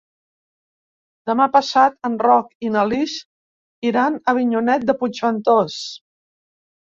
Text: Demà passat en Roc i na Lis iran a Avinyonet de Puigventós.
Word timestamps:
Demà 1.31 1.45
passat 1.55 1.97
en 2.09 2.15
Roc 2.23 2.47
i 2.69 2.71
na 2.75 2.85
Lis 2.93 3.13
iran 3.89 4.17
a 4.21 4.33
Avinyonet 4.35 4.87
de 4.91 4.95
Puigventós. 5.03 5.77